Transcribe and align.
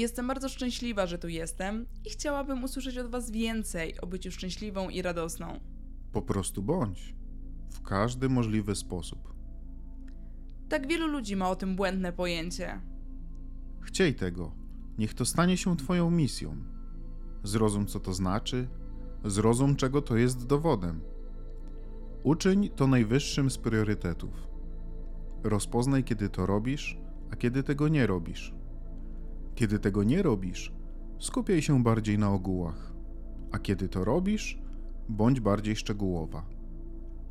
Jestem 0.00 0.26
bardzo 0.26 0.48
szczęśliwa, 0.48 1.06
że 1.06 1.18
tu 1.18 1.28
jestem 1.28 1.86
i 2.04 2.10
chciałabym 2.10 2.64
usłyszeć 2.64 2.98
od 2.98 3.10
Was 3.10 3.30
więcej 3.30 4.00
o 4.00 4.06
byciu 4.06 4.32
szczęśliwą 4.32 4.88
i 4.88 5.02
radosną. 5.02 5.60
Po 6.12 6.22
prostu 6.22 6.62
bądź. 6.62 7.14
W 7.70 7.82
każdy 7.82 8.28
możliwy 8.28 8.74
sposób. 8.74 9.34
Tak 10.68 10.86
wielu 10.86 11.06
ludzi 11.06 11.36
ma 11.36 11.50
o 11.50 11.56
tym 11.56 11.76
błędne 11.76 12.12
pojęcie. 12.12 12.80
Chciej 13.80 14.14
tego. 14.14 14.52
Niech 14.98 15.14
to 15.14 15.24
stanie 15.24 15.56
się 15.56 15.76
Twoją 15.76 16.10
misją. 16.10 16.56
Zrozum, 17.42 17.86
co 17.86 18.00
to 18.00 18.14
znaczy, 18.14 18.68
zrozum, 19.24 19.76
czego 19.76 20.02
to 20.02 20.16
jest 20.16 20.46
dowodem. 20.46 21.00
Uczyń 22.22 22.68
to 22.68 22.86
najwyższym 22.86 23.50
z 23.50 23.58
priorytetów. 23.58 24.48
Rozpoznaj, 25.42 26.04
kiedy 26.04 26.28
to 26.28 26.46
robisz, 26.46 26.98
a 27.30 27.36
kiedy 27.36 27.62
tego 27.62 27.88
nie 27.88 28.06
robisz. 28.06 28.59
Kiedy 29.60 29.78
tego 29.78 30.04
nie 30.04 30.22
robisz, 30.22 30.72
skupiaj 31.18 31.62
się 31.62 31.82
bardziej 31.82 32.18
na 32.18 32.32
ogółach, 32.32 32.92
a 33.52 33.58
kiedy 33.58 33.88
to 33.88 34.04
robisz, 34.04 34.58
bądź 35.08 35.40
bardziej 35.40 35.76
szczegółowa. 35.76 36.46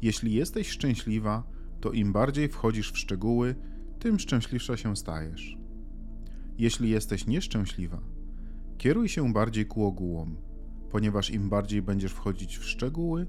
Jeśli 0.01 0.33
jesteś 0.33 0.69
szczęśliwa, 0.69 1.43
to 1.81 1.91
im 1.91 2.13
bardziej 2.13 2.49
wchodzisz 2.49 2.91
w 2.91 2.97
szczegóły, 2.97 3.55
tym 3.99 4.19
szczęśliwsza 4.19 4.77
się 4.77 4.95
stajesz. 4.95 5.57
Jeśli 6.57 6.89
jesteś 6.89 7.27
nieszczęśliwa, 7.27 8.01
kieruj 8.77 9.09
się 9.09 9.33
bardziej 9.33 9.65
ku 9.65 9.85
ogółom, 9.85 10.37
ponieważ 10.89 11.29
im 11.29 11.49
bardziej 11.49 11.81
będziesz 11.81 12.11
wchodzić 12.11 12.57
w 12.57 12.65
szczegóły, 12.65 13.27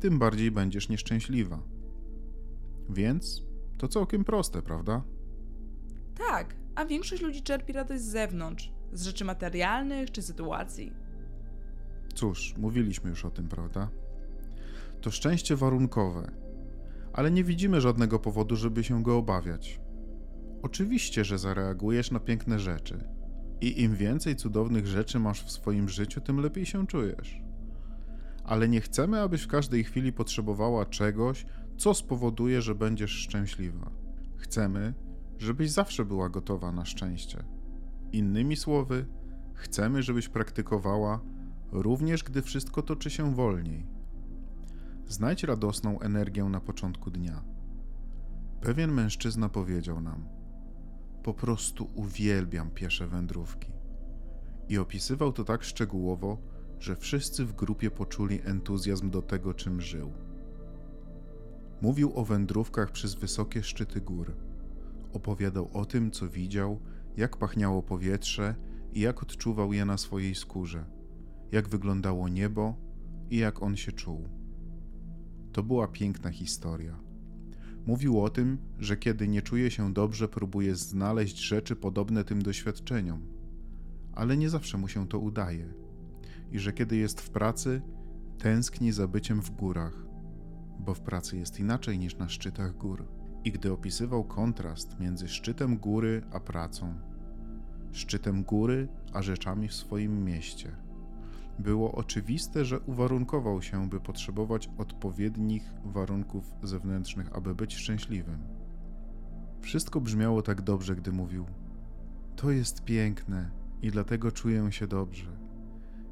tym 0.00 0.18
bardziej 0.18 0.50
będziesz 0.50 0.88
nieszczęśliwa. 0.88 1.62
Więc 2.90 3.42
to 3.78 3.88
całkiem 3.88 4.24
proste, 4.24 4.62
prawda? 4.62 5.02
Tak, 6.18 6.54
a 6.74 6.84
większość 6.84 7.22
ludzi 7.22 7.42
czerpi 7.42 7.72
radość 7.72 8.02
z 8.02 8.10
zewnątrz, 8.10 8.72
z 8.92 9.04
rzeczy 9.04 9.24
materialnych 9.24 10.10
czy 10.10 10.22
sytuacji. 10.22 10.92
Cóż, 12.14 12.54
mówiliśmy 12.56 13.10
już 13.10 13.24
o 13.24 13.30
tym, 13.30 13.48
prawda? 13.48 13.90
To 15.00 15.10
szczęście 15.10 15.56
warunkowe, 15.56 16.32
ale 17.12 17.30
nie 17.30 17.44
widzimy 17.44 17.80
żadnego 17.80 18.18
powodu, 18.18 18.56
żeby 18.56 18.84
się 18.84 19.02
go 19.02 19.16
obawiać. 19.16 19.80
Oczywiście, 20.62 21.24
że 21.24 21.38
zareagujesz 21.38 22.10
na 22.10 22.20
piękne 22.20 22.58
rzeczy. 22.58 23.04
I 23.60 23.82
im 23.82 23.96
więcej 23.96 24.36
cudownych 24.36 24.86
rzeczy 24.86 25.18
masz 25.18 25.44
w 25.44 25.50
swoim 25.50 25.88
życiu, 25.88 26.20
tym 26.20 26.40
lepiej 26.40 26.66
się 26.66 26.86
czujesz. 26.86 27.40
Ale 28.44 28.68
nie 28.68 28.80
chcemy, 28.80 29.20
abyś 29.20 29.42
w 29.42 29.48
każdej 29.48 29.84
chwili 29.84 30.12
potrzebowała 30.12 30.86
czegoś, 30.86 31.46
co 31.76 31.94
spowoduje, 31.94 32.62
że 32.62 32.74
będziesz 32.74 33.10
szczęśliwa. 33.10 33.90
Chcemy, 34.36 34.94
żebyś 35.38 35.70
zawsze 35.70 36.04
była 36.04 36.28
gotowa 36.28 36.72
na 36.72 36.84
szczęście. 36.84 37.44
Innymi 38.12 38.56
słowy, 38.56 39.06
chcemy, 39.54 40.02
żebyś 40.02 40.28
praktykowała, 40.28 41.20
również 41.72 42.24
gdy 42.24 42.42
wszystko 42.42 42.82
toczy 42.82 43.10
się 43.10 43.34
wolniej. 43.34 43.86
Znajdź 45.06 45.44
radosną 45.44 46.00
energię 46.00 46.44
na 46.44 46.60
początku 46.60 47.10
dnia. 47.10 47.44
Pewien 48.60 48.92
mężczyzna 48.92 49.48
powiedział 49.48 50.00
nam: 50.00 50.28
Po 51.22 51.34
prostu 51.34 51.90
uwielbiam 51.94 52.70
piesze 52.70 53.06
wędrówki. 53.06 53.72
I 54.68 54.78
opisywał 54.78 55.32
to 55.32 55.44
tak 55.44 55.64
szczegółowo, 55.64 56.38
że 56.78 56.96
wszyscy 56.96 57.44
w 57.44 57.52
grupie 57.52 57.90
poczuli 57.90 58.40
entuzjazm 58.44 59.10
do 59.10 59.22
tego, 59.22 59.54
czym 59.54 59.80
żył. 59.80 60.12
Mówił 61.82 62.12
o 62.14 62.24
wędrówkach 62.24 62.90
przez 62.90 63.14
wysokie 63.14 63.62
szczyty 63.62 64.00
gór. 64.00 64.47
Opowiadał 65.18 65.70
o 65.72 65.84
tym, 65.84 66.10
co 66.10 66.28
widział, 66.28 66.80
jak 67.16 67.36
pachniało 67.36 67.82
powietrze 67.82 68.54
i 68.92 69.00
jak 69.00 69.22
odczuwał 69.22 69.72
je 69.72 69.84
na 69.84 69.98
swojej 69.98 70.34
skórze, 70.34 70.84
jak 71.52 71.68
wyglądało 71.68 72.28
niebo 72.28 72.76
i 73.30 73.36
jak 73.36 73.62
on 73.62 73.76
się 73.76 73.92
czuł. 73.92 74.28
To 75.52 75.62
była 75.62 75.88
piękna 75.88 76.30
historia. 76.30 76.98
Mówił 77.86 78.22
o 78.22 78.30
tym, 78.30 78.58
że 78.78 78.96
kiedy 78.96 79.28
nie 79.28 79.42
czuje 79.42 79.70
się 79.70 79.92
dobrze, 79.92 80.28
próbuje 80.28 80.76
znaleźć 80.76 81.38
rzeczy 81.38 81.76
podobne 81.76 82.24
tym 82.24 82.42
doświadczeniom, 82.42 83.22
ale 84.12 84.36
nie 84.36 84.50
zawsze 84.50 84.78
mu 84.78 84.88
się 84.88 85.08
to 85.08 85.18
udaje. 85.18 85.74
I 86.52 86.58
że 86.58 86.72
kiedy 86.72 86.96
jest 86.96 87.20
w 87.20 87.30
pracy, 87.30 87.82
tęskni 88.38 88.92
za 88.92 89.08
byciem 89.08 89.42
w 89.42 89.50
górach, 89.50 90.06
bo 90.78 90.94
w 90.94 91.00
pracy 91.00 91.36
jest 91.36 91.60
inaczej 91.60 91.98
niż 91.98 92.16
na 92.16 92.28
szczytach 92.28 92.76
gór. 92.76 93.17
I 93.44 93.52
gdy 93.52 93.72
opisywał 93.72 94.24
kontrast 94.24 95.00
między 95.00 95.28
szczytem 95.28 95.76
góry 95.76 96.22
a 96.32 96.40
pracą, 96.40 96.94
szczytem 97.92 98.42
góry 98.42 98.88
a 99.12 99.22
rzeczami 99.22 99.68
w 99.68 99.74
swoim 99.74 100.24
mieście, 100.24 100.76
było 101.58 101.92
oczywiste, 101.92 102.64
że 102.64 102.80
uwarunkował 102.80 103.62
się, 103.62 103.88
by 103.88 104.00
potrzebować 104.00 104.70
odpowiednich 104.78 105.72
warunków 105.84 106.56
zewnętrznych, 106.62 107.36
aby 107.36 107.54
być 107.54 107.76
szczęśliwym. 107.76 108.38
Wszystko 109.60 110.00
brzmiało 110.00 110.42
tak 110.42 110.62
dobrze, 110.62 110.96
gdy 110.96 111.12
mówił: 111.12 111.46
To 112.36 112.50
jest 112.50 112.84
piękne 112.84 113.50
i 113.82 113.90
dlatego 113.90 114.32
czuję 114.32 114.72
się 114.72 114.86
dobrze. 114.86 115.36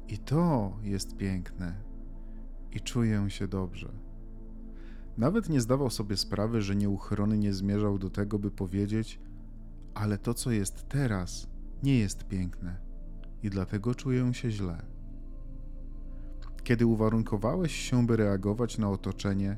I 0.07 0.17
to 0.17 0.73
jest 0.83 1.17
piękne 1.17 1.73
i 2.71 2.79
czuję 2.79 3.29
się 3.29 3.47
dobrze. 3.47 4.06
Nawet 5.17 5.49
nie 5.49 5.61
zdawał 5.61 5.89
sobie 5.89 6.17
sprawy, 6.17 6.61
że 6.61 6.75
nieuchronnie 6.75 7.53
zmierzał 7.53 7.99
do 7.99 8.09
tego, 8.09 8.39
by 8.39 8.51
powiedzieć: 8.51 9.19
Ale 9.93 10.17
to, 10.17 10.33
co 10.33 10.51
jest 10.51 10.89
teraz, 10.89 11.47
nie 11.83 11.99
jest 11.99 12.23
piękne 12.23 12.79
i 13.43 13.49
dlatego 13.49 13.95
czuję 13.95 14.33
się 14.33 14.51
źle. 14.51 14.85
Kiedy 16.63 16.85
uwarunkowałeś 16.85 17.75
się, 17.75 18.07
by 18.07 18.17
reagować 18.17 18.77
na 18.77 18.89
otoczenie, 18.89 19.57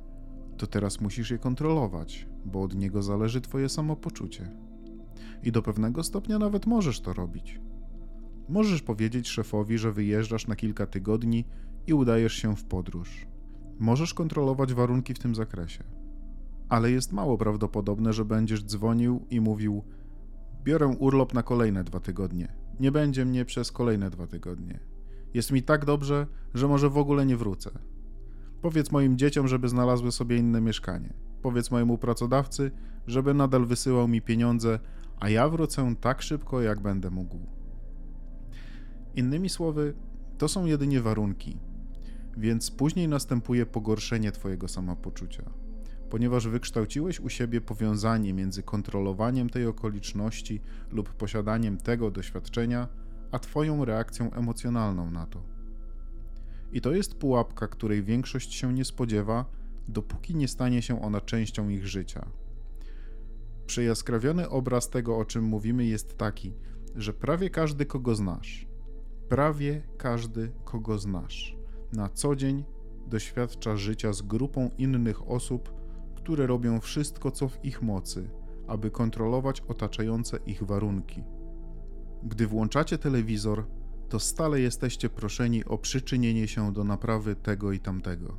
to 0.58 0.68
teraz 0.68 1.02
musisz 1.02 1.31
je 1.31 1.38
kontrolować, 1.38 2.28
bo 2.46 2.62
od 2.62 2.75
niego 2.75 3.03
zależy 3.03 3.42
Twoje 3.42 3.69
samopoczucie. 3.69 4.52
I 5.44 5.52
do 5.52 5.62
pewnego 5.62 6.03
stopnia 6.03 6.40
nawet 6.40 6.66
możesz 6.66 7.02
to 7.02 7.14
robić. 7.14 7.62
Możesz 8.50 8.81
powiedzieć 8.81 9.28
szefowi, 9.28 9.78
że 9.78 9.92
wyjeżdżasz 9.92 10.48
na 10.48 10.56
kilka 10.56 10.88
tygodni 10.88 11.46
i 11.88 11.94
udajesz 11.94 12.34
się 12.34 12.56
w 12.56 12.64
podróż. 12.64 13.29
Możesz 13.80 14.14
kontrolować 14.14 14.74
warunki 14.74 15.14
w 15.14 15.20
tym 15.20 15.36
zakresie. 15.36 15.84
Ale 16.70 16.92
jest 16.92 17.14
mało 17.14 17.38
prawdopodobne, 17.38 18.14
że 18.14 18.26
będziesz 18.26 18.64
dzwonił 18.64 19.26
i 19.30 19.42
mówił: 19.42 19.84
Biorę 20.64 20.88
urlop 20.88 21.34
na 21.34 21.44
kolejne 21.44 21.84
dwa 21.84 22.00
tygodnie. 22.00 22.54
Nie 22.80 22.92
będzie 22.92 23.26
mnie 23.26 23.46
przez 23.46 23.72
kolejne 23.72 24.10
dwa 24.10 24.28
tygodnie. 24.28 24.80
Jest 25.34 25.52
mi 25.52 25.64
tak 25.64 25.86
dobrze, 25.86 26.28
że 26.54 26.68
może 26.68 26.90
w 26.90 26.98
ogóle 26.98 27.26
nie 27.26 27.38
wrócę. 27.38 27.72
Powiedz 28.62 28.92
moim 28.92 29.18
dzieciom, 29.18 29.48
żeby 29.48 29.70
znalazły 29.70 30.12
sobie 30.12 30.38
inne 30.38 30.62
mieszkanie. 30.62 31.14
Powiedz 31.42 31.72
mojemu 31.72 31.98
pracodawcy, 31.98 32.72
żeby 33.08 33.34
nadal 33.34 33.66
wysyłał 33.66 34.08
mi 34.08 34.22
pieniądze, 34.22 34.80
a 35.20 35.30
ja 35.30 35.50
wrócę 35.50 35.96
tak 36.02 36.22
szybko, 36.22 36.62
jak 36.62 36.80
będę 36.80 37.10
mógł. 37.10 37.40
Innymi 39.16 39.50
słowy, 39.50 39.94
to 40.38 40.48
są 40.48 40.66
jedynie 40.66 41.02
warunki, 41.02 41.58
więc 42.38 42.72
później 42.72 43.08
następuje 43.08 43.66
pogorszenie 43.66 44.32
Twojego 44.32 44.68
samopoczucia, 44.68 45.44
ponieważ 46.10 46.48
wykształciłeś 46.48 47.20
u 47.20 47.30
siebie 47.30 47.62
powiązanie 47.62 48.34
między 48.34 48.64
kontrolowaniem 48.64 49.50
tej 49.50 49.66
okoliczności 49.66 50.62
lub 50.92 51.14
posiadaniem 51.14 51.78
tego 51.78 52.12
doświadczenia, 52.12 52.88
a 53.32 53.40
Twoją 53.40 53.86
reakcją 53.86 54.34
emocjonalną 54.34 55.12
na 55.12 55.26
to. 55.26 55.44
I 56.72 56.82
to 56.82 56.92
jest 56.92 57.16
pułapka, 57.16 57.68
której 57.68 58.04
większość 58.04 58.54
się 58.54 58.74
nie 58.74 58.86
spodziewa, 58.86 59.46
dopóki 59.88 60.36
nie 60.36 60.48
stanie 60.48 60.82
się 60.82 61.02
ona 61.02 61.22
częścią 61.22 61.70
ich 61.70 61.88
życia. 61.88 62.26
Przejaskrawiony 63.66 64.50
obraz 64.50 64.90
tego, 64.90 65.18
o 65.18 65.25
czym 65.25 65.44
mówimy, 65.44 65.86
jest 65.86 66.18
taki, 66.18 66.54
że 66.96 67.14
prawie 67.14 67.50
każdy, 67.50 67.86
kogo 67.86 68.16
znasz, 68.16 68.68
prawie 69.30 69.82
każdy, 69.98 70.52
kogo 70.66 71.00
znasz, 71.00 71.59
na 71.94 72.09
co 72.09 72.36
dzień 72.36 72.63
doświadcza 73.07 73.77
życia 73.77 74.13
z 74.13 74.21
grupą 74.21 74.69
innych 74.77 75.30
osób, 75.30 75.74
które 76.15 76.47
robią 76.47 76.80
wszystko, 76.80 77.31
co 77.31 77.47
w 77.47 77.65
ich 77.65 77.81
mocy, 77.81 78.30
aby 78.68 78.91
kontrolować 78.91 79.62
otaczające 79.62 80.38
ich 80.45 80.63
warunki. 80.63 81.24
Gdy 82.24 82.47
włączacie 82.47 82.97
telewizor, 82.97 83.65
to 84.09 84.19
stale 84.19 84.59
jesteście 84.59 85.09
proszeni 85.09 85.65
o 85.65 85.77
przyczynienie 85.77 86.47
się 86.47 86.74
do 86.74 86.83
naprawy 86.83 87.36
tego 87.36 87.71
i 87.71 87.80
tamtego. 87.80 88.38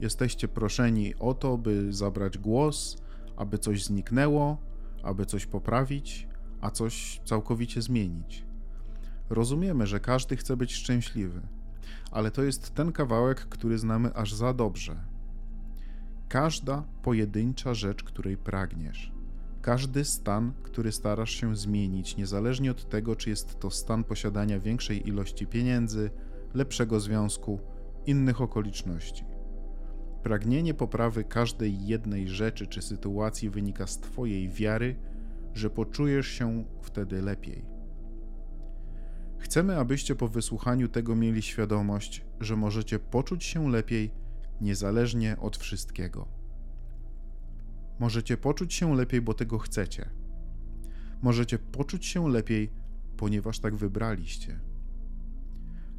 Jesteście 0.00 0.48
proszeni 0.48 1.14
o 1.14 1.34
to, 1.34 1.58
by 1.58 1.92
zabrać 1.92 2.38
głos, 2.38 2.96
aby 3.36 3.58
coś 3.58 3.84
zniknęło, 3.84 4.58
aby 5.02 5.26
coś 5.26 5.46
poprawić, 5.46 6.28
a 6.60 6.70
coś 6.70 7.20
całkowicie 7.24 7.82
zmienić. 7.82 8.46
Rozumiemy, 9.30 9.86
że 9.86 10.00
każdy 10.00 10.36
chce 10.36 10.56
być 10.56 10.74
szczęśliwy, 10.74 11.40
ale 12.10 12.30
to 12.30 12.42
jest 12.42 12.74
ten 12.74 12.92
kawałek, 12.92 13.40
który 13.40 13.78
znamy 13.78 14.14
aż 14.14 14.34
za 14.34 14.54
dobrze. 14.54 14.96
Każda 16.28 16.84
pojedyncza 17.02 17.74
rzecz, 17.74 18.02
której 18.02 18.36
pragniesz, 18.36 19.12
każdy 19.62 20.04
stan, 20.04 20.52
który 20.62 20.92
starasz 20.92 21.30
się 21.30 21.56
zmienić, 21.56 22.16
niezależnie 22.16 22.70
od 22.70 22.88
tego, 22.88 23.16
czy 23.16 23.30
jest 23.30 23.60
to 23.60 23.70
stan 23.70 24.04
posiadania 24.04 24.60
większej 24.60 25.08
ilości 25.08 25.46
pieniędzy, 25.46 26.10
lepszego 26.54 27.00
związku, 27.00 27.60
innych 28.06 28.40
okoliczności. 28.40 29.24
Pragnienie 30.22 30.74
poprawy 30.74 31.24
każdej 31.24 31.86
jednej 31.86 32.28
rzeczy 32.28 32.66
czy 32.66 32.82
sytuacji 32.82 33.50
wynika 33.50 33.86
z 33.86 34.00
Twojej 34.00 34.48
wiary, 34.48 34.96
że 35.54 35.70
poczujesz 35.70 36.26
się 36.26 36.64
wtedy 36.82 37.22
lepiej. 37.22 37.75
Chcemy, 39.38 39.78
abyście 39.78 40.14
po 40.14 40.28
wysłuchaniu 40.28 40.88
tego 40.88 41.16
mieli 41.16 41.42
świadomość, 41.42 42.24
że 42.40 42.56
możecie 42.56 42.98
poczuć 42.98 43.44
się 43.44 43.70
lepiej 43.70 44.10
niezależnie 44.60 45.36
od 45.40 45.56
wszystkiego. 45.56 46.28
Możecie 47.98 48.36
poczuć 48.36 48.74
się 48.74 48.94
lepiej, 48.94 49.20
bo 49.22 49.34
tego 49.34 49.58
chcecie. 49.58 50.10
Możecie 51.22 51.58
poczuć 51.58 52.06
się 52.06 52.28
lepiej, 52.28 52.72
ponieważ 53.16 53.58
tak 53.58 53.76
wybraliście. 53.76 54.60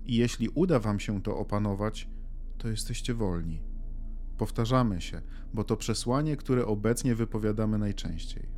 I 0.06 0.16
jeśli 0.16 0.50
uda 0.50 0.80
Wam 0.80 1.00
się 1.00 1.22
to 1.22 1.38
opanować, 1.38 2.10
to 2.58 2.68
jesteście 2.68 3.14
wolni. 3.14 3.64
Powtarzamy 4.38 5.02
się, 5.02 5.22
bo 5.54 5.64
to 5.64 5.78
przesłanie, 5.78 6.38
które 6.38 6.66
obecnie 6.66 7.16
wypowiadamy 7.16 7.78
najczęściej. 7.78 8.50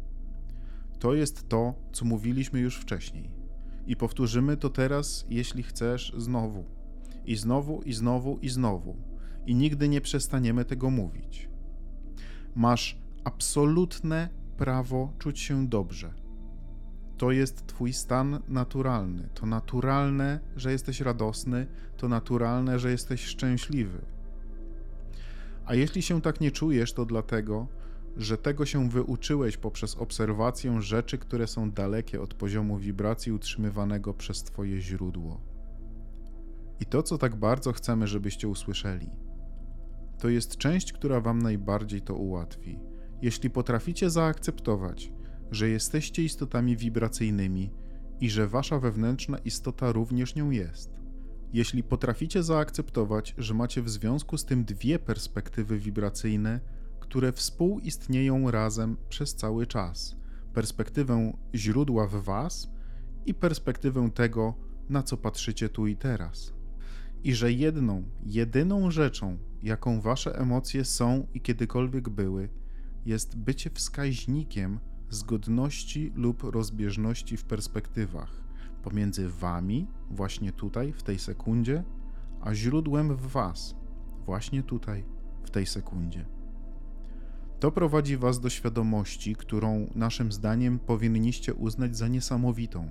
To 1.00 1.14
jest 1.14 1.50
to, 1.50 1.74
co 1.94 2.06
mówiliśmy 2.06 2.60
już 2.60 2.78
wcześniej. 2.78 3.39
I 3.88 3.96
powtórzymy 3.96 4.58
to 4.58 4.70
teraz, 4.70 5.26
jeśli 5.30 5.64
chcesz, 5.64 6.14
znowu. 6.18 6.66
I 7.26 7.36
znowu, 7.36 7.82
i 7.82 7.94
znowu, 7.94 8.38
i 8.42 8.50
znowu. 8.50 8.98
I 9.46 9.56
nigdy 9.56 9.90
nie 9.90 10.02
przestaniemy 10.02 10.66
tego 10.66 10.90
mówić. 10.90 11.50
Masz 12.56 12.98
absolutne 13.24 14.30
prawo 14.58 15.14
czuć 15.20 15.40
się 15.40 15.68
dobrze. 15.68 16.14
To 17.18 17.32
jest 17.32 17.68
Twój 17.68 17.94
stan 17.94 18.40
naturalny. 18.48 19.30
To 19.34 19.46
naturalne, 19.46 20.40
że 20.56 20.72
jesteś 20.72 21.02
radosny, 21.02 21.68
to 21.98 22.08
naturalne, 22.08 22.80
że 22.80 22.92
jesteś 22.92 23.26
szczęśliwy. 23.26 24.02
A 25.66 25.76
jeśli 25.76 26.02
się 26.02 26.22
tak 26.22 26.42
nie 26.42 26.52
czujesz, 26.52 26.94
to 26.94 27.06
dlatego, 27.06 27.68
że 28.18 28.38
tego 28.38 28.66
się 28.66 28.90
wyuczyłeś 28.90 29.58
poprzez 29.58 29.96
obserwację 29.96 30.82
rzeczy, 30.82 31.18
które 31.18 31.48
są 31.48 31.72
dalekie 31.72 32.22
od 32.22 32.34
poziomu 32.34 32.78
wibracji 32.78 33.32
utrzymywanego 33.32 34.14
przez 34.14 34.44
Twoje 34.44 34.82
źródło. 34.82 35.42
I 36.80 36.86
to, 36.86 37.04
co 37.04 37.18
tak 37.18 37.36
bardzo 37.36 37.74
chcemy, 37.74 38.08
żebyście 38.08 38.48
usłyszeli, 38.48 39.10
to 40.20 40.30
jest 40.30 40.58
część, 40.58 40.94
która 40.94 41.22
Wam 41.22 41.42
najbardziej 41.42 42.02
to 42.02 42.16
ułatwi. 42.16 42.80
Jeśli 43.22 43.50
potraficie 43.50 44.10
zaakceptować, 44.10 45.12
że 45.52 45.70
jesteście 45.70 46.24
istotami 46.24 46.78
wibracyjnymi 46.78 47.72
i 48.20 48.30
że 48.30 48.48
Wasza 48.48 48.80
wewnętrzna 48.80 49.38
istota 49.38 49.92
również 49.92 50.36
nią 50.36 50.50
jest. 50.50 51.00
Jeśli 51.54 51.84
potraficie 51.84 52.44
zaakceptować, 52.44 53.36
że 53.38 53.54
macie 53.54 53.82
w 53.82 53.90
związku 53.90 54.38
z 54.38 54.46
tym 54.46 54.66
dwie 54.66 55.00
perspektywy 55.00 55.80
wibracyjne, 55.80 56.60
które 57.10 57.32
współistnieją 57.32 58.52
razem 58.52 58.98
przez 59.10 59.36
cały 59.36 59.68
czas 59.68 60.16
perspektywę 60.54 61.34
źródła 61.56 62.08
w 62.08 62.24
Was 62.24 62.72
i 63.26 63.34
perspektywę 63.34 64.10
tego, 64.12 64.54
na 64.90 65.04
co 65.04 65.18
patrzycie 65.18 65.70
tu 65.70 65.88
i 65.88 65.96
teraz. 65.96 66.54
I 67.24 67.34
że 67.34 67.52
jedną, 67.52 68.04
jedyną 68.24 68.92
rzeczą, 68.92 69.38
jaką 69.64 70.02
Wasze 70.02 70.40
emocje 70.40 70.86
są 70.86 71.28
i 71.34 71.42
kiedykolwiek 71.42 72.10
były, 72.10 72.50
jest 73.06 73.38
bycie 73.38 73.70
wskaźnikiem 73.70 74.80
zgodności 75.10 76.12
lub 76.16 76.44
rozbieżności 76.44 77.38
w 77.38 77.44
perspektywach 77.44 78.44
pomiędzy 78.84 79.30
Wami, 79.30 79.88
właśnie 80.12 80.52
tutaj, 80.52 80.94
w 80.94 81.04
tej 81.04 81.20
sekundzie, 81.20 81.84
a 82.42 82.56
źródłem 82.56 83.16
w 83.16 83.28
Was, 83.28 83.76
właśnie 84.26 84.64
tutaj, 84.64 85.06
w 85.44 85.50
tej 85.50 85.66
sekundzie. 85.66 86.39
To 87.60 87.72
prowadzi 87.72 88.18
Was 88.18 88.40
do 88.40 88.50
świadomości, 88.50 89.36
którą 89.36 89.88
naszym 89.96 90.32
zdaniem 90.32 90.80
powinniście 90.80 91.54
uznać 91.54 91.98
za 91.98 92.08
niesamowitą, 92.08 92.90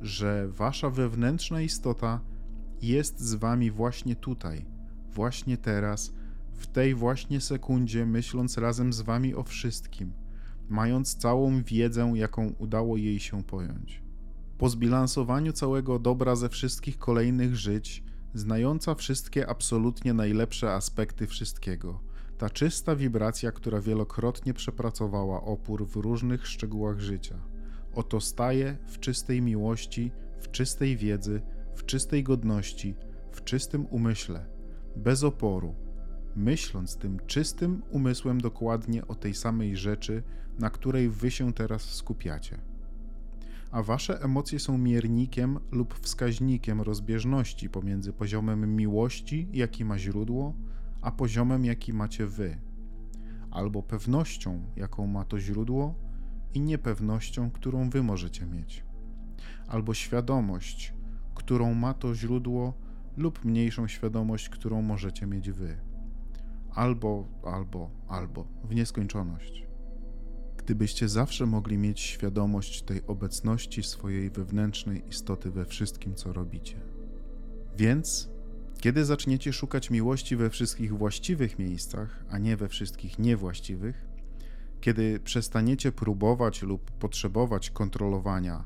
że 0.00 0.48
Wasza 0.48 0.90
wewnętrzna 0.90 1.62
istota 1.62 2.20
jest 2.82 3.20
z 3.20 3.34
Wami 3.34 3.70
właśnie 3.70 4.16
tutaj, 4.16 4.66
właśnie 5.12 5.56
teraz, 5.56 6.12
w 6.52 6.66
tej 6.66 6.94
właśnie 6.94 7.40
sekundzie, 7.40 8.06
myśląc 8.06 8.58
razem 8.58 8.92
z 8.92 9.00
Wami 9.00 9.34
o 9.34 9.42
wszystkim, 9.42 10.12
mając 10.68 11.14
całą 11.14 11.62
wiedzę, 11.62 12.12
jaką 12.14 12.52
udało 12.58 12.96
jej 12.96 13.20
się 13.20 13.42
pojąć. 13.42 14.02
Po 14.58 14.68
zbilansowaniu 14.68 15.52
całego 15.52 15.98
dobra 15.98 16.36
ze 16.36 16.48
wszystkich 16.48 16.98
kolejnych 16.98 17.56
żyć, 17.56 18.04
znająca 18.34 18.94
wszystkie 18.94 19.48
absolutnie 19.48 20.14
najlepsze 20.14 20.72
aspekty 20.72 21.26
wszystkiego, 21.26 22.00
ta 22.38 22.50
czysta 22.50 22.96
wibracja, 22.96 23.52
która 23.52 23.80
wielokrotnie 23.80 24.54
przepracowała 24.54 25.42
opór 25.42 25.86
w 25.86 25.96
różnych 25.96 26.46
szczegółach 26.46 27.00
życia. 27.00 27.38
Oto 27.94 28.20
staje 28.20 28.76
w 28.86 28.98
czystej 28.98 29.42
miłości, 29.42 30.12
w 30.40 30.50
czystej 30.50 30.96
wiedzy, 30.96 31.42
w 31.74 31.86
czystej 31.86 32.22
godności, 32.22 32.94
w 33.32 33.44
czystym 33.44 33.86
umyśle, 33.86 34.46
bez 34.96 35.24
oporu, 35.24 35.74
myśląc 36.36 36.96
tym 36.96 37.18
czystym 37.26 37.82
umysłem 37.90 38.40
dokładnie 38.40 39.06
o 39.06 39.14
tej 39.14 39.34
samej 39.34 39.76
rzeczy, 39.76 40.22
na 40.58 40.70
której 40.70 41.08
wy 41.08 41.30
się 41.30 41.52
teraz 41.52 41.82
skupiacie. 41.82 42.58
A 43.70 43.82
wasze 43.82 44.22
emocje 44.22 44.58
są 44.58 44.78
miernikiem 44.78 45.58
lub 45.70 45.94
wskaźnikiem 45.94 46.80
rozbieżności 46.80 47.70
pomiędzy 47.70 48.12
poziomem 48.12 48.76
miłości, 48.76 49.48
jaki 49.52 49.84
ma 49.84 49.98
źródło, 49.98 50.54
a 51.02 51.10
poziomem, 51.10 51.64
jaki 51.64 51.92
macie 51.92 52.26
wy, 52.26 52.58
albo 53.50 53.82
pewnością, 53.82 54.62
jaką 54.76 55.06
ma 55.06 55.24
to 55.24 55.40
źródło, 55.40 55.94
i 56.54 56.60
niepewnością, 56.60 57.50
którą 57.50 57.90
wy 57.90 58.02
możecie 58.02 58.46
mieć, 58.46 58.84
albo 59.68 59.94
świadomość, 59.94 60.94
którą 61.34 61.74
ma 61.74 61.94
to 61.94 62.14
źródło, 62.14 62.74
lub 63.16 63.44
mniejszą 63.44 63.88
świadomość, 63.88 64.48
którą 64.48 64.82
możecie 64.82 65.26
mieć 65.26 65.50
wy. 65.50 65.76
Albo, 66.70 67.24
albo, 67.44 67.90
albo, 68.08 68.46
w 68.64 68.74
nieskończoność. 68.74 69.66
Gdybyście 70.56 71.08
zawsze 71.08 71.46
mogli 71.46 71.78
mieć 71.78 72.00
świadomość 72.00 72.82
tej 72.82 73.06
obecności 73.06 73.82
swojej 73.82 74.30
wewnętrznej 74.30 75.08
istoty 75.08 75.50
we 75.50 75.64
wszystkim, 75.64 76.14
co 76.14 76.32
robicie. 76.32 76.80
Więc 77.76 78.35
kiedy 78.86 79.04
zaczniecie 79.04 79.52
szukać 79.52 79.90
miłości 79.90 80.36
we 80.36 80.50
wszystkich 80.50 80.98
właściwych 80.98 81.58
miejscach, 81.58 82.24
a 82.30 82.38
nie 82.38 82.56
we 82.56 82.68
wszystkich 82.68 83.18
niewłaściwych, 83.18 84.06
kiedy 84.80 85.20
przestaniecie 85.20 85.92
próbować 85.92 86.62
lub 86.62 86.90
potrzebować 86.90 87.70
kontrolowania 87.70 88.64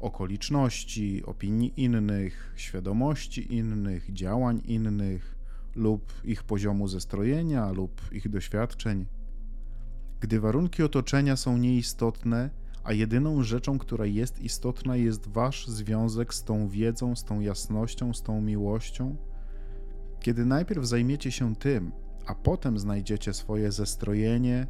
okoliczności, 0.00 1.22
opinii 1.26 1.72
innych, 1.76 2.52
świadomości 2.56 3.54
innych, 3.54 4.12
działań 4.12 4.62
innych 4.64 5.36
lub 5.74 6.12
ich 6.24 6.42
poziomu 6.42 6.88
zestrojenia 6.88 7.70
lub 7.70 8.00
ich 8.12 8.28
doświadczeń, 8.28 9.06
gdy 10.20 10.40
warunki 10.40 10.82
otoczenia 10.82 11.36
są 11.36 11.56
nieistotne, 11.56 12.50
a 12.84 12.92
jedyną 12.92 13.42
rzeczą, 13.42 13.78
która 13.78 14.06
jest 14.06 14.40
istotna, 14.40 14.96
jest 14.96 15.28
wasz 15.28 15.66
związek 15.66 16.34
z 16.34 16.44
tą 16.44 16.68
wiedzą, 16.68 17.16
z 17.16 17.24
tą 17.24 17.40
jasnością, 17.40 18.14
z 18.14 18.22
tą 18.22 18.40
miłością, 18.40 19.16
kiedy 20.22 20.44
najpierw 20.44 20.84
zajmiecie 20.84 21.32
się 21.32 21.56
tym, 21.56 21.92
a 22.26 22.34
potem 22.34 22.78
znajdziecie 22.78 23.34
swoje 23.34 23.72
zestrojenie, 23.72 24.66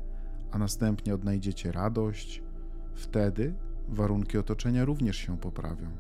a 0.51 0.59
następnie 0.59 1.15
odnajdziecie 1.15 1.73
radość, 1.73 2.43
wtedy 2.95 3.55
warunki 3.89 4.39
otoczenia 4.39 4.85
również 4.85 5.17
się 5.17 5.39
poprawią. 5.39 5.91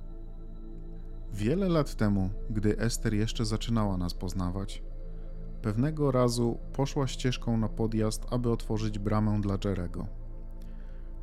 Wiele 1.33 1.69
lat 1.69 1.95
temu, 1.95 2.31
gdy 2.51 2.79
Ester 2.79 3.15
jeszcze 3.15 3.45
zaczynała 3.45 3.97
nas 3.97 4.15
poznawać, 4.15 4.83
pewnego 5.63 6.11
razu 6.11 6.59
poszła 6.73 7.07
ścieżką 7.07 7.57
na 7.57 7.69
podjazd, 7.69 8.27
aby 8.31 8.51
otworzyć 8.51 8.99
bramę 8.99 9.41
dla 9.41 9.59
Jerego. 9.65 10.07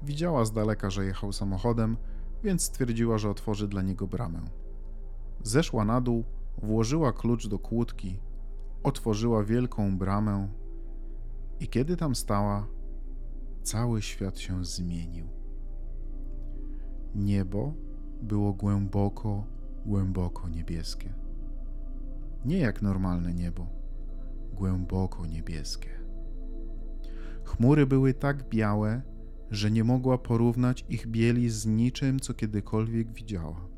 Widziała 0.03 0.45
z 0.45 0.51
daleka, 0.51 0.89
że 0.89 1.05
jechał 1.05 1.33
samochodem, 1.33 1.97
więc 2.43 2.63
stwierdziła, 2.63 3.17
że 3.17 3.29
otworzy 3.29 3.67
dla 3.67 3.81
niego 3.81 4.07
bramę. 4.07 4.41
Zeszła 5.43 5.85
na 5.85 6.01
dół, 6.01 6.23
włożyła 6.61 7.13
klucz 7.13 7.47
do 7.47 7.59
kłódki, 7.59 8.19
otworzyła 8.83 9.43
wielką 9.43 9.97
bramę 9.97 10.49
i 11.59 11.67
kiedy 11.67 11.97
tam 11.97 12.15
stała, 12.15 12.67
cały 13.63 14.01
świat 14.01 14.39
się 14.39 14.65
zmienił. 14.65 15.27
Niebo 17.15 17.73
było 18.21 18.53
głęboko, 18.53 19.43
głęboko 19.85 20.49
niebieskie. 20.49 21.13
Nie 22.45 22.57
jak 22.57 22.81
normalne 22.81 23.33
niebo, 23.33 23.67
głęboko 24.53 25.25
niebieskie. 25.25 25.89
Chmury 27.43 27.85
były 27.85 28.13
tak 28.13 28.49
białe, 28.49 29.01
że 29.51 29.71
nie 29.71 29.83
mogła 29.83 30.17
porównać 30.17 30.85
ich 30.89 31.07
bieli 31.07 31.49
z 31.49 31.65
niczym, 31.65 32.19
co 32.19 32.33
kiedykolwiek 32.33 33.11
widziała. 33.11 33.68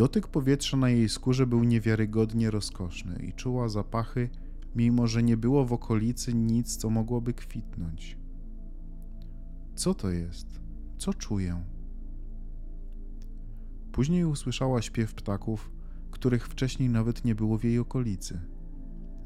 Dotyk 0.00 0.28
powietrza 0.28 0.76
na 0.76 0.90
jej 0.90 1.08
skórze 1.08 1.46
był 1.46 1.64
niewiarygodnie 1.64 2.50
rozkoszny 2.50 3.22
i 3.22 3.32
czuła 3.32 3.68
zapachy, 3.68 4.28
mimo 4.74 5.06
że 5.06 5.22
nie 5.22 5.36
było 5.36 5.64
w 5.64 5.72
okolicy 5.72 6.34
nic, 6.34 6.76
co 6.76 6.90
mogłoby 6.90 7.34
kwitnąć. 7.34 8.18
Co 9.74 9.94
to 9.94 10.10
jest? 10.10 10.60
Co 10.98 11.14
czuję? 11.14 11.64
Później 13.92 14.24
usłyszała 14.24 14.82
śpiew 14.82 15.14
ptaków, 15.14 15.70
których 16.10 16.48
wcześniej 16.48 16.88
nawet 16.88 17.24
nie 17.24 17.34
było 17.34 17.58
w 17.58 17.64
jej 17.64 17.78
okolicy. 17.78 18.40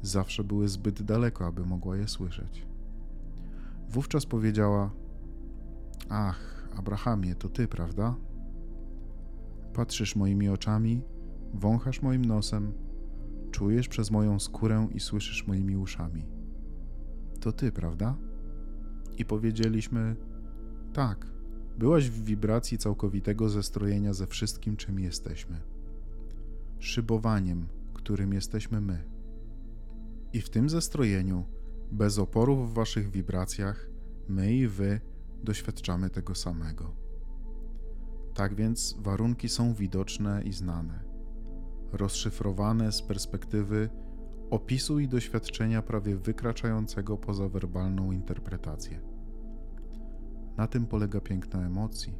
Zawsze 0.01 0.43
były 0.43 0.67
zbyt 0.67 1.01
daleko, 1.01 1.45
aby 1.45 1.65
mogła 1.65 1.97
je 1.97 2.07
słyszeć. 2.07 2.67
Wówczas 3.89 4.25
powiedziała: 4.25 4.91
Ach, 6.09 6.69
Abrahamie, 6.77 7.35
to 7.35 7.49
ty, 7.49 7.67
prawda? 7.67 8.15
Patrzysz 9.75 10.15
moimi 10.15 10.49
oczami, 10.49 11.01
wąchasz 11.53 12.01
moim 12.01 12.25
nosem, 12.25 12.73
czujesz 13.51 13.87
przez 13.87 14.11
moją 14.11 14.39
skórę 14.39 14.87
i 14.91 14.99
słyszysz 14.99 15.47
moimi 15.47 15.77
uszami. 15.77 16.25
To 17.39 17.51
ty, 17.51 17.71
prawda? 17.71 18.17
I 19.17 19.25
powiedzieliśmy: 19.25 20.15
Tak, 20.93 21.27
byłaś 21.77 22.09
w 22.09 22.23
wibracji 22.23 22.77
całkowitego 22.77 23.49
zestrojenia 23.49 24.13
ze 24.13 24.27
wszystkim, 24.27 24.77
czym 24.77 24.99
jesteśmy. 24.99 25.61
Szybowaniem, 26.79 27.67
którym 27.93 28.33
jesteśmy 28.33 28.81
my. 28.81 29.03
I 30.33 30.41
w 30.41 30.49
tym 30.49 30.69
zestrojeniu, 30.69 31.45
bez 31.91 32.19
oporów 32.19 32.71
w 32.71 32.73
waszych 32.73 33.11
wibracjach, 33.11 33.89
my 34.29 34.53
i 34.53 34.67
wy 34.67 35.01
doświadczamy 35.43 36.09
tego 36.09 36.35
samego. 36.35 37.04
Tak 38.35 38.55
więc 38.55 38.95
warunki 38.99 39.49
są 39.49 39.73
widoczne 39.73 40.43
i 40.43 40.53
znane, 40.53 40.99
rozszyfrowane 41.91 42.91
z 42.91 43.01
perspektywy 43.01 43.89
opisu 44.49 44.99
i 44.99 45.07
doświadczenia 45.07 45.81
prawie 45.81 46.15
wykraczającego 46.15 47.17
poza 47.17 47.49
werbalną 47.49 48.11
interpretację. 48.11 49.01
Na 50.57 50.67
tym 50.67 50.85
polega 50.85 51.21
piękno 51.21 51.63
emocji. 51.63 52.13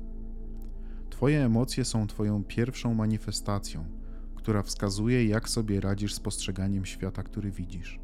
Twoje 1.09 1.45
emocje 1.45 1.85
są 1.85 2.07
Twoją 2.07 2.43
pierwszą 2.43 2.93
manifestacją, 2.93 3.85
która 4.35 4.63
wskazuje, 4.63 5.25
jak 5.25 5.49
sobie 5.49 5.81
radzisz 5.81 6.13
z 6.13 6.19
postrzeganiem 6.19 6.85
świata, 6.85 7.23
który 7.23 7.51
widzisz. 7.51 7.99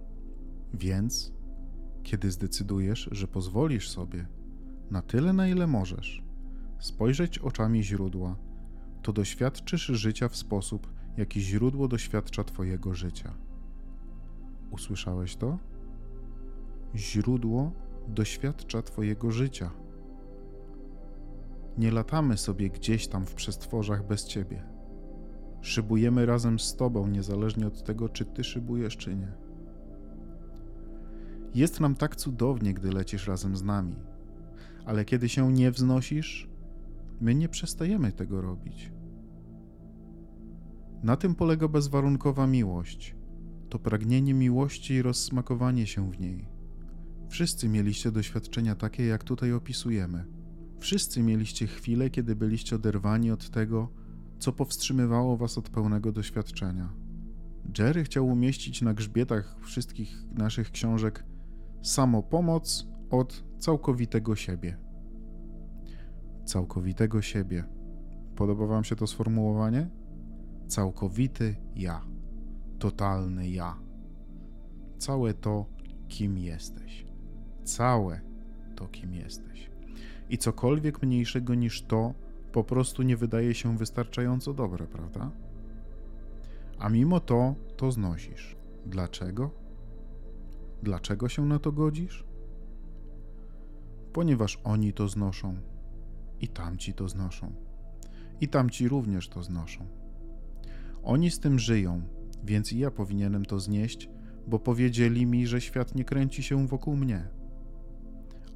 Więc, 0.74 1.34
kiedy 2.03 2.32
zdecydujesz, 2.32 3.10
że 3.12 3.27
pozwolisz 3.27 3.89
sobie, 3.89 4.27
na 4.89 5.01
tyle, 5.01 5.34
na 5.34 5.48
ile 5.48 5.68
możesz, 5.68 6.30
spojrzeć 6.81 7.39
oczami 7.39 7.83
źródła, 7.83 8.35
to 9.01 9.13
doświadczysz 9.13 9.85
życia 9.85 10.29
w 10.29 10.35
sposób, 10.35 10.93
jaki 11.17 11.41
źródło 11.41 11.88
doświadcza 11.88 12.43
Twojego 12.43 12.93
życia. 12.93 13.33
Usłyszałeś 14.71 15.35
to? 15.35 15.57
Źródło 16.95 17.71
doświadcza 18.07 18.81
Twojego 18.81 19.31
życia. 19.31 19.71
Nie 21.77 21.91
latamy 21.91 22.38
sobie 22.38 22.69
gdzieś 22.69 23.07
tam 23.07 23.25
w 23.25 23.33
przestworzach 23.33 24.07
bez 24.07 24.25
Ciebie. 24.25 24.63
Szybujemy 25.61 26.25
razem 26.25 26.59
z 26.59 26.75
Tobą, 26.75 27.07
niezależnie 27.07 27.67
od 27.67 27.83
tego, 27.83 28.09
czy 28.09 28.25
Ty 28.25 28.43
szybujesz, 28.43 28.97
czy 28.97 29.15
nie. 29.15 29.33
Jest 31.55 31.79
nam 31.79 31.95
tak 31.95 32.15
cudownie, 32.15 32.73
gdy 32.73 32.91
lecisz 32.91 33.27
razem 33.27 33.57
z 33.57 33.63
nami, 33.63 33.95
ale 34.85 35.05
kiedy 35.05 35.29
się 35.29 35.53
nie 35.53 35.71
wznosisz, 35.71 36.50
my 37.21 37.35
nie 37.35 37.49
przestajemy 37.49 38.11
tego 38.11 38.41
robić. 38.41 38.91
Na 41.03 41.15
tym 41.17 41.35
polega 41.35 41.67
bezwarunkowa 41.67 42.47
miłość. 42.47 43.15
To 43.69 43.79
pragnienie 43.79 44.33
miłości 44.33 44.93
i 44.93 45.01
rozsmakowanie 45.01 45.87
się 45.87 46.11
w 46.11 46.19
niej. 46.19 46.47
Wszyscy 47.29 47.69
mieliście 47.69 48.11
doświadczenia 48.11 48.75
takie, 48.75 49.05
jak 49.05 49.23
tutaj 49.23 49.53
opisujemy. 49.53 50.25
Wszyscy 50.79 51.23
mieliście 51.23 51.67
chwile, 51.67 52.09
kiedy 52.09 52.35
byliście 52.35 52.75
oderwani 52.75 53.31
od 53.31 53.49
tego, 53.49 53.89
co 54.39 54.53
powstrzymywało 54.53 55.37
was 55.37 55.57
od 55.57 55.69
pełnego 55.69 56.11
doświadczenia. 56.11 56.93
Jerry 57.79 58.03
chciał 58.03 58.27
umieścić 58.27 58.81
na 58.81 58.93
grzbietach 58.93 59.55
wszystkich 59.61 60.23
naszych 60.33 60.71
książek 60.71 61.25
samopomoc 61.81 62.87
od 63.09 63.43
całkowitego 63.57 64.35
siebie. 64.35 64.90
Całkowitego 66.45 67.21
siebie. 67.21 67.63
Podoba 68.36 68.65
Wam 68.65 68.83
się 68.83 68.95
to 68.95 69.07
sformułowanie? 69.07 69.89
Całkowity 70.67 71.55
ja. 71.75 72.01
Totalny 72.79 73.50
ja. 73.50 73.77
Całe 74.98 75.33
to, 75.33 75.65
kim 76.07 76.38
jesteś. 76.38 77.05
Całe 77.63 78.21
to, 78.75 78.88
kim 78.88 79.13
jesteś. 79.13 79.71
I 80.29 80.38
cokolwiek 80.38 81.01
mniejszego 81.01 81.55
niż 81.55 81.81
to, 81.81 82.13
po 82.51 82.63
prostu 82.63 83.03
nie 83.03 83.17
wydaje 83.17 83.53
się 83.53 83.77
wystarczająco 83.77 84.53
dobre, 84.53 84.88
prawda? 84.88 85.31
A 86.79 86.89
mimo 86.89 87.19
to, 87.19 87.55
to 87.77 87.91
znosisz. 87.91 88.55
Dlaczego? 88.86 89.51
Dlaczego 90.83 91.29
się 91.29 91.45
na 91.45 91.60
to 91.60 91.71
godzisz? 91.71 92.25
Ponieważ 94.13 94.60
oni 94.63 94.93
to 94.93 95.07
znoszą, 95.07 95.55
i 96.41 96.48
tamci 96.48 96.93
to 96.93 97.10
znoszą, 97.10 97.53
i 98.41 98.48
tamci 98.48 98.88
również 98.88 99.29
to 99.29 99.43
znoszą. 99.43 99.88
Oni 101.03 101.31
z 101.31 101.39
tym 101.39 101.60
żyją, 101.60 102.01
więc 102.43 102.74
i 102.74 102.79
ja 102.79 102.91
powinienem 102.91 103.45
to 103.45 103.60
znieść, 103.60 104.10
bo 104.48 104.60
powiedzieli 104.60 105.25
mi, 105.25 105.48
że 105.48 105.62
świat 105.62 105.95
nie 105.95 106.05
kręci 106.05 106.43
się 106.43 106.67
wokół 106.67 106.95
mnie. 106.95 107.27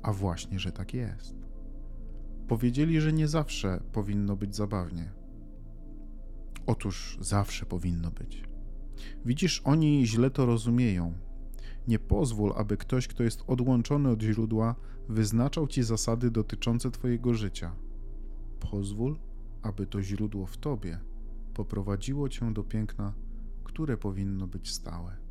A 0.01 0.13
właśnie, 0.13 0.59
że 0.59 0.71
tak 0.71 0.93
jest. 0.93 1.35
Powiedzieli, 2.47 3.01
że 3.01 3.13
nie 3.13 3.27
zawsze 3.27 3.81
powinno 3.91 4.35
być 4.35 4.55
zabawnie. 4.55 5.11
Otóż 6.65 7.17
zawsze 7.21 7.65
powinno 7.65 8.11
być. 8.11 8.43
Widzisz, 9.25 9.61
oni 9.63 10.07
źle 10.07 10.29
to 10.29 10.45
rozumieją 10.45 11.13
nie 11.87 11.99
pozwól, 11.99 12.53
aby 12.55 12.77
ktoś, 12.77 13.07
kto 13.07 13.23
jest 13.23 13.43
odłączony 13.47 14.09
od 14.09 14.21
źródła, 14.21 14.75
wyznaczał 15.09 15.67
ci 15.67 15.83
zasady 15.83 16.31
dotyczące 16.31 16.91
Twojego 16.91 17.33
życia. 17.33 17.75
Pozwól, 18.71 19.19
aby 19.61 19.85
to 19.87 20.01
źródło 20.01 20.45
w 20.45 20.57
Tobie 20.57 20.99
poprowadziło 21.53 22.29
Cię 22.29 22.53
do 22.53 22.63
piękna, 22.63 23.13
które 23.63 23.97
powinno 23.97 24.47
być 24.47 24.71
stałe. 24.71 25.24